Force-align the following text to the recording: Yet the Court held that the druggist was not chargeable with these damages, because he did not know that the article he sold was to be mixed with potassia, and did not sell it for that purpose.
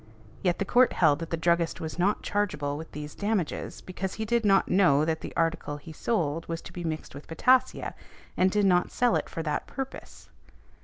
Yet 0.41 0.57
the 0.57 0.65
Court 0.65 0.93
held 0.93 1.19
that 1.19 1.29
the 1.29 1.37
druggist 1.37 1.79
was 1.79 1.99
not 1.99 2.23
chargeable 2.23 2.75
with 2.75 2.91
these 2.91 3.13
damages, 3.13 3.81
because 3.81 4.15
he 4.15 4.25
did 4.25 4.43
not 4.43 4.67
know 4.67 5.05
that 5.05 5.21
the 5.21 5.31
article 5.37 5.77
he 5.77 5.93
sold 5.93 6.47
was 6.47 6.59
to 6.63 6.73
be 6.73 6.83
mixed 6.83 7.13
with 7.13 7.27
potassia, 7.27 7.93
and 8.35 8.49
did 8.49 8.65
not 8.65 8.89
sell 8.89 9.15
it 9.15 9.29
for 9.29 9.43
that 9.43 9.67
purpose. 9.67 10.31